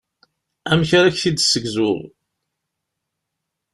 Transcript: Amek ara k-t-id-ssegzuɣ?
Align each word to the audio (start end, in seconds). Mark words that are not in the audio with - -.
Amek 0.71 0.91
ara 0.97 1.15
k-t-id-ssegzuɣ? 1.15 1.99